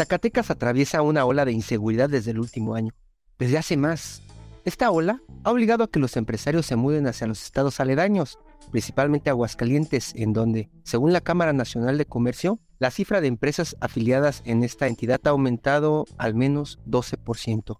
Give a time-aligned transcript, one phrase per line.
[0.00, 2.94] Zacatecas atraviesa una ola de inseguridad desde el último año,
[3.38, 4.22] desde hace más.
[4.64, 8.38] Esta ola ha obligado a que los empresarios se muden hacia los estados aledaños,
[8.70, 14.40] principalmente Aguascalientes, en donde, según la Cámara Nacional de Comercio, la cifra de empresas afiliadas
[14.46, 17.78] en esta entidad ha aumentado al menos 12%.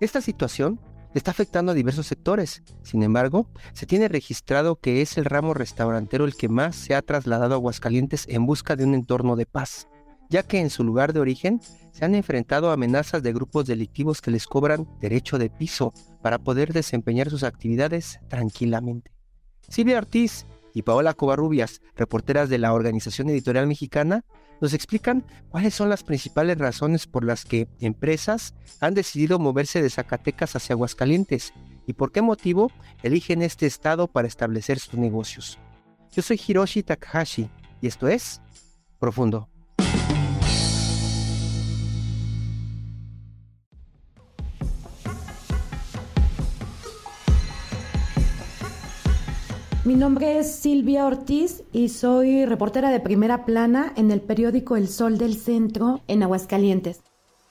[0.00, 0.80] Esta situación
[1.14, 2.64] está afectando a diversos sectores.
[2.82, 7.02] Sin embargo, se tiene registrado que es el ramo restaurantero el que más se ha
[7.02, 9.86] trasladado a Aguascalientes en busca de un entorno de paz
[10.32, 11.60] ya que en su lugar de origen
[11.92, 16.38] se han enfrentado a amenazas de grupos delictivos que les cobran derecho de piso para
[16.38, 19.12] poder desempeñar sus actividades tranquilamente.
[19.68, 24.24] Silvia Ortiz y Paola Covarrubias, reporteras de la Organización Editorial Mexicana,
[24.62, 29.90] nos explican cuáles son las principales razones por las que empresas han decidido moverse de
[29.90, 31.52] Zacatecas hacia Aguascalientes
[31.86, 35.58] y por qué motivo eligen este estado para establecer sus negocios.
[36.10, 37.50] Yo soy Hiroshi Takahashi
[37.82, 38.40] y esto es
[38.98, 39.51] Profundo.
[49.92, 54.88] Mi nombre es Silvia Ortiz y soy reportera de primera plana en el periódico El
[54.88, 57.02] Sol del Centro en Aguascalientes.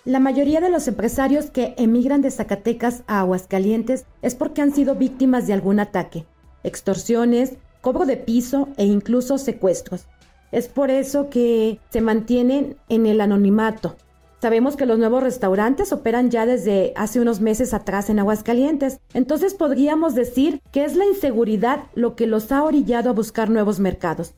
[0.05, 4.95] La mayoría de los empresarios que emigran de Zacatecas a Aguascalientes es porque han sido
[4.95, 6.25] víctimas de algún ataque,
[6.63, 10.07] extorsiones, cobro de piso e incluso secuestros.
[10.51, 13.97] Es por eso que se mantienen en el anonimato,
[14.41, 19.53] Sabemos que los nuevos restaurantes operan ya desde hace unos meses atrás en Aguascalientes, entonces
[19.53, 24.33] podríamos decir que es la inseguridad lo que los ha orillado a buscar nuevos mercados.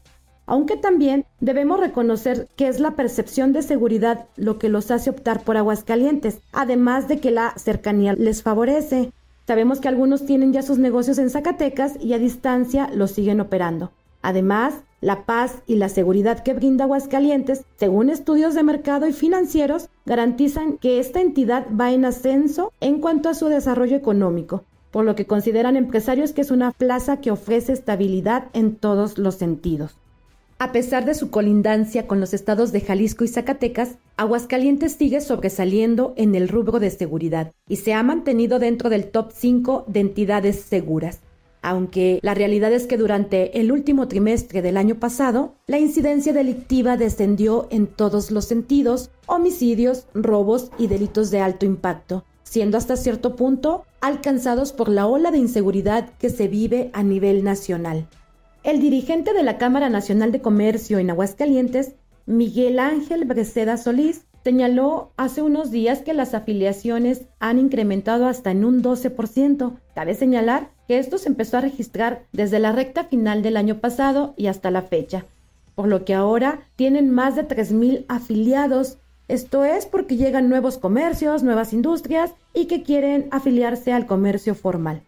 [0.46, 5.42] Aunque también debemos reconocer que es la percepción de seguridad lo que los hace optar
[5.42, 9.14] por Aguascalientes, además de que la cercanía les favorece.
[9.48, 13.94] Sabemos que algunos tienen ya sus negocios en Zacatecas y a distancia los siguen operando.
[14.22, 19.90] Además, la paz y la seguridad que brinda Aguascalientes, según estudios de mercado y financieros,
[20.06, 25.16] garantizan que esta entidad va en ascenso en cuanto a su desarrollo económico, por lo
[25.16, 29.98] que consideran empresarios que es una plaza que ofrece estabilidad en todos los sentidos.
[30.58, 36.14] A pesar de su colindancia con los estados de Jalisco y Zacatecas, Aguascalientes sigue sobresaliendo
[36.16, 40.62] en el rubro de seguridad y se ha mantenido dentro del top 5 de entidades
[40.62, 41.20] seguras
[41.64, 46.98] aunque la realidad es que durante el último trimestre del año pasado, la incidencia delictiva
[46.98, 53.38] descendió en todos los sentidos, homicidios, robos y delitos de alto impacto, siendo hasta cierto
[53.38, 58.10] punto alcanzados por la ola de inseguridad que se vive a nivel nacional.
[58.64, 61.96] El dirigente de la Cámara Nacional de Comercio en Aguascalientes,
[62.26, 68.66] Miguel Ángel Breceda Solís, señaló hace unos días que las afiliaciones han incrementado hasta en
[68.66, 69.80] un 12%.
[69.96, 74.34] Cabe señalar que esto se empezó a registrar desde la recta final del año pasado
[74.38, 75.26] y hasta la fecha,
[75.76, 78.98] por lo que ahora tienen más de 3.000 afiliados.
[79.28, 85.02] Esto es porque llegan nuevos comercios, nuevas industrias y que quieren afiliarse al comercio formal.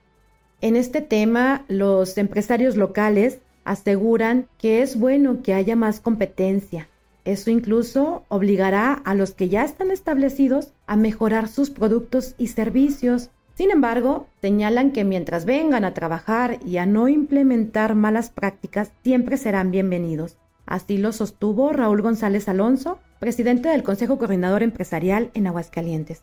[0.61, 6.87] En este tema, los empresarios locales aseguran que es bueno que haya más competencia,
[7.25, 13.31] eso incluso obligará a los que ya están establecidos a mejorar sus productos y servicios.
[13.55, 19.37] Sin embargo, señalan que mientras vengan a trabajar y a no implementar malas prácticas, siempre
[19.37, 20.37] serán bienvenidos.
[20.65, 26.21] Así lo sostuvo Raúl González Alonso, presidente del Consejo Coordinador Empresarial en Aguascalientes.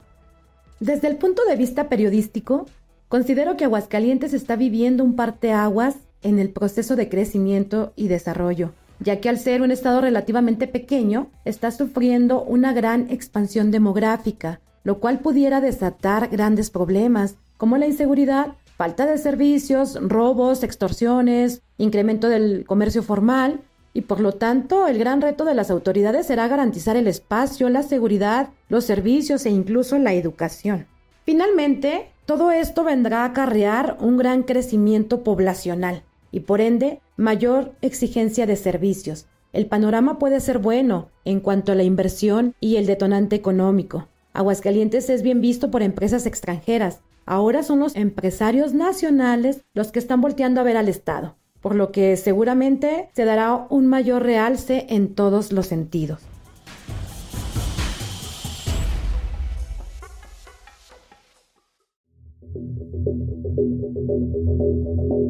[0.78, 2.66] Desde el punto de vista periodístico,
[3.08, 9.20] considero que Aguascalientes está viviendo un parteaguas en el proceso de crecimiento y desarrollo ya
[9.20, 15.20] que al ser un estado relativamente pequeño, está sufriendo una gran expansión demográfica, lo cual
[15.20, 23.02] pudiera desatar grandes problemas, como la inseguridad, falta de servicios, robos, extorsiones, incremento del comercio
[23.02, 23.60] formal,
[23.94, 27.82] y por lo tanto el gran reto de las autoridades será garantizar el espacio, la
[27.82, 30.86] seguridad, los servicios e incluso la educación.
[31.24, 38.46] Finalmente, todo esto vendrá a acarrear un gran crecimiento poblacional, y por ende mayor exigencia
[38.46, 39.26] de servicios.
[39.52, 44.08] El panorama puede ser bueno en cuanto a la inversión y el detonante económico.
[44.32, 50.20] Aguascalientes es bien visto por empresas extranjeras, Ahora son los empresarios nacionales los que están
[50.20, 55.14] volteando a ver al Estado, por lo que seguramente se dará un mayor realce en
[55.14, 56.20] todos los sentidos.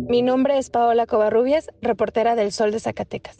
[0.08, 3.38] Mi nombre es Paola Covarrubias, reportera del Sol de Zacatecas.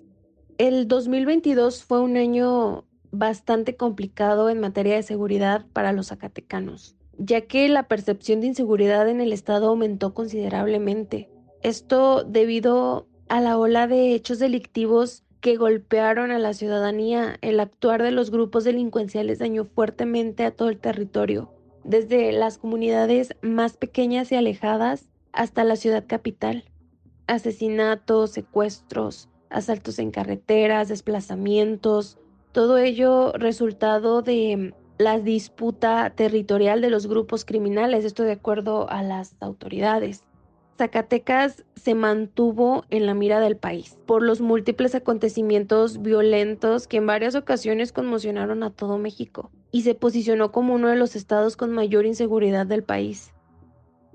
[0.58, 7.42] El 2022 fue un año bastante complicado en materia de seguridad para los zacatecanos, ya
[7.42, 11.30] que la percepción de inseguridad en el estado aumentó considerablemente.
[11.62, 17.36] Esto debido a la ola de hechos delictivos que golpearon a la ciudadanía.
[17.42, 21.52] El actuar de los grupos delincuenciales dañó fuertemente a todo el territorio,
[21.84, 26.64] desde las comunidades más pequeñas y alejadas hasta la ciudad capital.
[27.26, 32.18] Asesinatos, secuestros, asaltos en carreteras, desplazamientos,
[32.52, 39.02] todo ello resultado de la disputa territorial de los grupos criminales, esto de acuerdo a
[39.02, 40.24] las autoridades.
[40.78, 47.06] Zacatecas se mantuvo en la mira del país por los múltiples acontecimientos violentos que en
[47.06, 51.72] varias ocasiones conmocionaron a todo México y se posicionó como uno de los estados con
[51.72, 53.32] mayor inseguridad del país.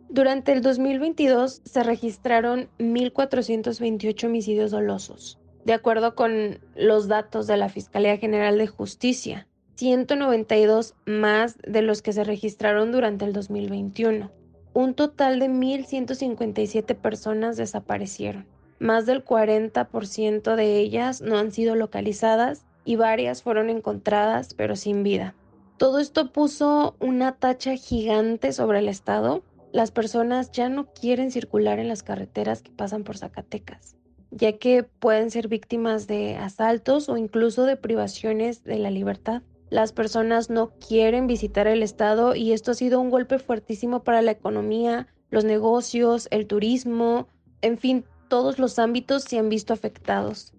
[0.09, 7.67] Durante el 2022 se registraron 1.428 homicidios dolosos, de acuerdo con los datos de la
[7.67, 14.31] Fiscalía General de Justicia, 192 más de los que se registraron durante el 2021.
[14.73, 18.47] Un total de 1.157 personas desaparecieron.
[18.79, 25.03] Más del 40% de ellas no han sido localizadas y varias fueron encontradas pero sin
[25.03, 25.35] vida.
[25.75, 29.43] Todo esto puso una tacha gigante sobre el Estado.
[29.73, 33.97] Las personas ya no quieren circular en las carreteras que pasan por Zacatecas
[34.31, 39.41] ya que pueden ser víctimas de asaltos o incluso de privaciones de la libertad.
[39.69, 44.21] Las personas no quieren visitar el estado y esto ha sido un golpe fuertísimo para
[44.21, 47.27] la economía, los negocios, el turismo,
[47.61, 50.53] en fin, todos los ámbitos se han visto afectados.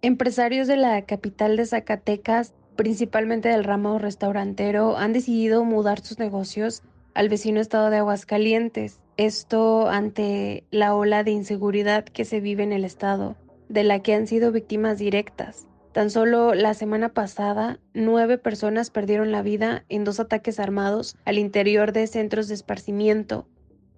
[0.00, 6.82] Empresarios de la capital de Zacatecas, principalmente del ramo restaurantero, han decidido mudar sus negocios
[7.14, 9.01] al vecino estado de Aguascalientes.
[9.22, 13.36] Esto ante la ola de inseguridad que se vive en el estado,
[13.68, 15.68] de la que han sido víctimas directas.
[15.92, 21.38] Tan solo la semana pasada, nueve personas perdieron la vida en dos ataques armados al
[21.38, 23.46] interior de centros de esparcimiento.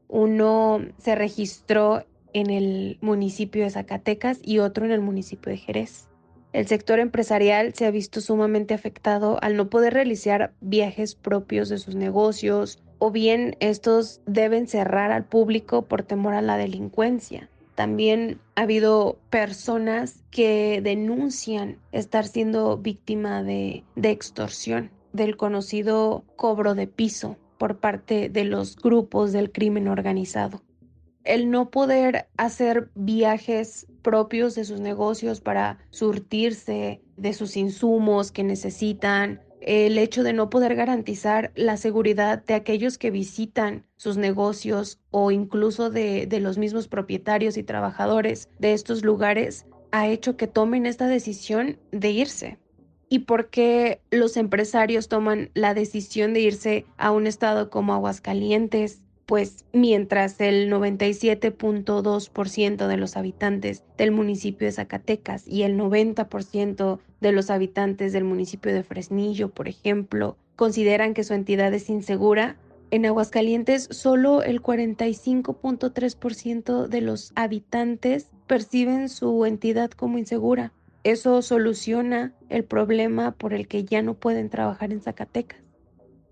[0.09, 2.05] Uno se registró
[2.35, 6.07] en el municipio de Zacatecas y otro en el municipio de Jerez.
[6.53, 11.79] El sector empresarial se ha visto sumamente afectado al no poder realizar viajes propios de
[11.79, 17.51] sus negocios, o bien estos deben cerrar al público por temor a la delincuencia.
[17.75, 26.75] También ha habido personas que denuncian estar siendo víctima de, de extorsión, del conocido cobro
[26.75, 30.63] de piso por parte de los grupos del crimen organizado.
[31.25, 38.45] El no poder hacer viajes propios de sus negocios para surtirse de sus insumos que
[38.45, 45.01] necesitan, el hecho de no poder garantizar la seguridad de aquellos que visitan sus negocios
[45.11, 50.47] o incluso de, de, los mismos propietarios y trabajadores de estos lugares ha hecho que
[50.47, 52.59] tomen esta decisión de irse.
[53.09, 59.04] ¿Y por qué los empresarios toman la decisión de irse a un estado como Aguascalientes,
[59.27, 67.33] pues mientras el 97.2% de los habitantes del municipio de Zacatecas y el 90% de
[67.33, 72.57] los habitantes del municipio de Fresnillo, por ejemplo, consideran que su entidad es insegura,
[72.91, 80.73] en Aguascalientes solo el 45.3% de los habitantes perciben su entidad como insegura.
[81.03, 85.64] Eso soluciona el problema por el que ya no pueden trabajar en Zacatecas.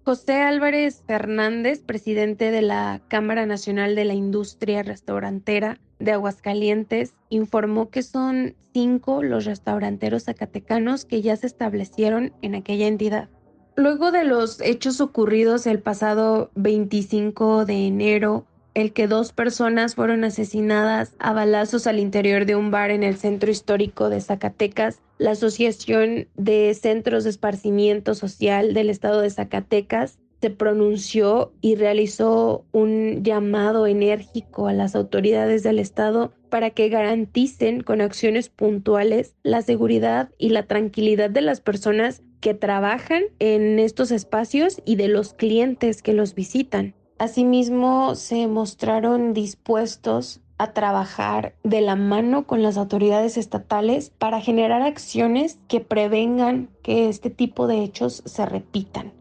[0.05, 7.89] José Álvarez Fernández, presidente de la Cámara Nacional de la Industria Restaurantera de Aguascalientes, informó
[7.89, 13.29] que son cinco los restauranteros zacatecanos que ya se establecieron en aquella entidad.
[13.77, 18.45] Luego de los hechos ocurridos el pasado 25 de enero
[18.75, 23.17] el que dos personas fueron asesinadas a balazos al interior de un bar en el
[23.17, 30.19] centro histórico de Zacatecas, la Asociación de Centros de Esparcimiento Social del Estado de Zacatecas
[30.41, 37.83] se pronunció y realizó un llamado enérgico a las autoridades del Estado para que garanticen
[37.83, 44.11] con acciones puntuales la seguridad y la tranquilidad de las personas que trabajan en estos
[44.11, 46.97] espacios y de los clientes que los visitan.
[47.19, 54.81] Asimismo, se mostraron dispuestos a trabajar de la mano con las autoridades estatales para generar
[54.83, 59.13] acciones que prevengan que este tipo de hechos se repitan.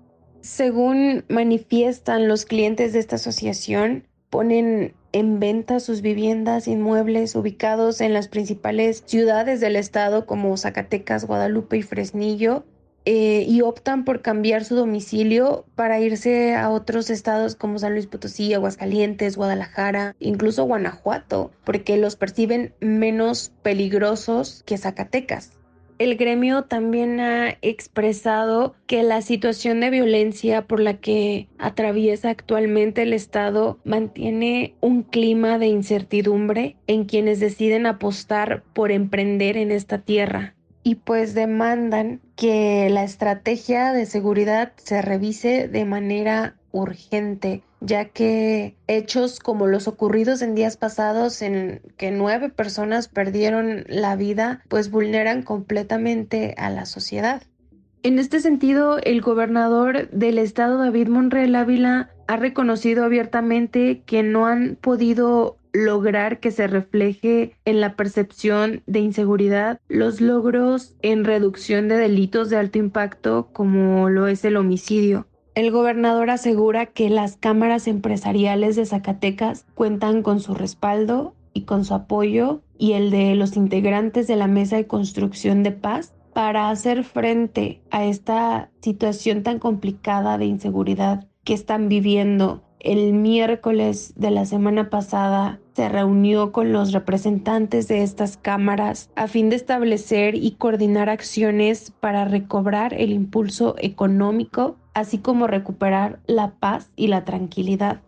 [0.42, 8.14] Según manifiestan los clientes de esta asociación, ponen en venta sus viviendas inmuebles ubicados en
[8.14, 12.66] las principales ciudades del estado como Zacatecas, Guadalupe y Fresnillo
[13.06, 18.08] eh, y optan por cambiar su domicilio para irse a otros estados como San Luis
[18.08, 25.54] Potosí, Aguascalientes, Guadalajara, incluso Guanajuato, porque los perciben menos peligrosos que Zacatecas.
[25.98, 33.04] El gremio también ha expresado que la situación de violencia por la que atraviesa actualmente
[33.04, 40.00] el Estado mantiene un clima de incertidumbre en quienes deciden apostar por emprender en esta
[40.00, 48.06] tierra y pues demandan que la estrategia de seguridad se revise de manera urgente, ya
[48.06, 54.64] que hechos como los ocurridos en días pasados en que nueve personas perdieron la vida,
[54.70, 57.44] pues vulneran completamente a la sociedad.
[58.04, 64.48] En este sentido, el gobernador del estado David Monreal Ávila ha reconocido abiertamente que no
[64.48, 71.88] han podido lograr que se refleje en la percepción de inseguridad los logros en reducción
[71.88, 75.28] de delitos de alto impacto como lo es el homicidio.
[75.54, 81.84] El gobernador asegura que las cámaras empresariales de Zacatecas cuentan con su respaldo y con
[81.84, 86.70] su apoyo y el de los integrantes de la Mesa de Construcción de Paz para
[86.70, 94.32] hacer frente a esta situación tan complicada de inseguridad que están viviendo el miércoles de
[94.32, 100.36] la semana pasada se reunió con los representantes de estas cámaras a fin de establecer
[100.36, 107.24] y coordinar acciones para recobrar el impulso económico, así como recuperar la paz y la
[107.24, 108.02] tranquilidad.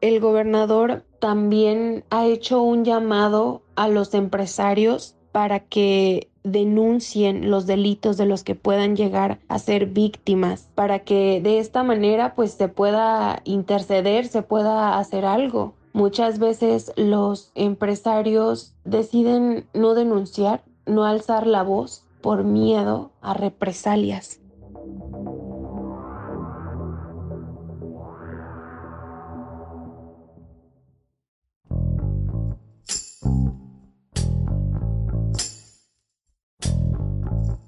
[0.00, 8.16] El gobernador también ha hecho un llamado a los empresarios para que denuncien los delitos
[8.16, 12.68] de los que puedan llegar a ser víctimas para que de esta manera pues se
[12.68, 15.74] pueda interceder, se pueda hacer algo.
[15.92, 24.38] Muchas veces los empresarios deciden no denunciar, no alzar la voz por miedo a represalias.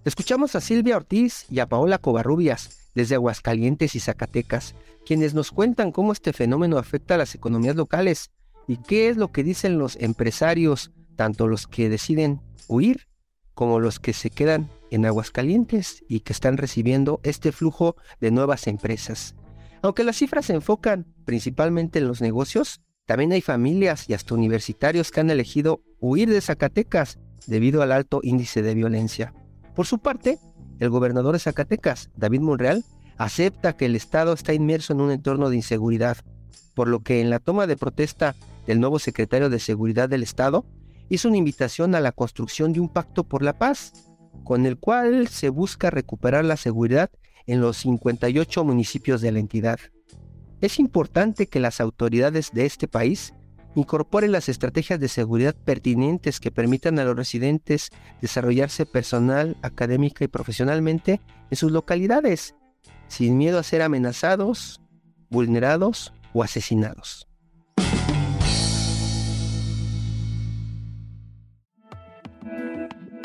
[0.06, 5.90] Escuchamos a Silvia Ortiz y a Paola Covarrubias desde Aguascalientes y Zacatecas, quienes nos cuentan
[5.90, 8.30] cómo este fenómeno afecta a las economías locales
[8.68, 13.08] y qué es lo que dicen los empresarios, tanto los que deciden huir
[13.52, 18.68] como los que se quedan en Aguascalientes y que están recibiendo este flujo de nuevas
[18.68, 19.34] empresas.
[19.82, 25.10] Aunque las cifras se enfocan principalmente en los negocios, también hay familias y hasta universitarios
[25.10, 29.34] que han elegido huir de Zacatecas debido al alto índice de violencia.
[29.76, 30.38] Por su parte,
[30.78, 32.82] el gobernador de Zacatecas, David Monreal,
[33.18, 36.16] acepta que el Estado está inmerso en un entorno de inseguridad,
[36.74, 38.34] por lo que en la toma de protesta
[38.66, 40.64] del nuevo secretario de Seguridad del Estado,
[41.10, 43.92] hizo una invitación a la construcción de un pacto por la paz,
[44.44, 47.10] con el cual se busca recuperar la seguridad
[47.46, 49.78] en los 58 municipios de la entidad.
[50.62, 53.34] Es importante que las autoridades de este país
[53.76, 57.90] incorpore las estrategias de seguridad pertinentes que permitan a los residentes
[58.20, 62.56] desarrollarse personal, académica y profesionalmente en sus localidades,
[63.06, 64.80] sin miedo a ser amenazados,
[65.30, 67.28] vulnerados o asesinados.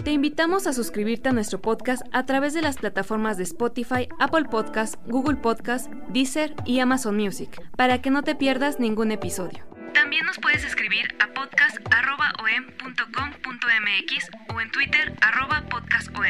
[0.04, 4.46] Te invitamos a suscribirte a nuestro podcast a través de las plataformas de Spotify, Apple
[4.50, 9.71] Podcast, Google Podcast, Deezer y Amazon Music, para que no te pierdas ningún episodio.
[9.94, 15.14] También nos puedes escribir a podcast.om.com.mx o en Twitter
[15.70, 16.26] podcastom.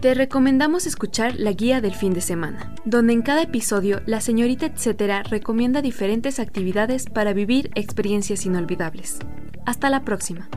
[0.00, 4.66] Te recomendamos escuchar la guía del fin de semana, donde en cada episodio la señorita
[4.66, 9.18] etcétera recomienda diferentes actividades para vivir experiencias inolvidables.
[9.64, 10.48] Hasta la próxima.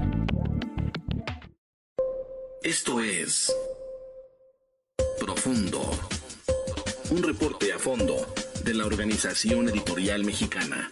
[2.61, 3.53] Esto es
[5.19, 5.89] Profundo,
[7.11, 8.15] un reporte a fondo
[8.63, 10.91] de la Organización Editorial Mexicana.